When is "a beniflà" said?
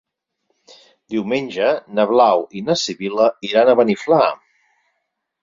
3.71-4.21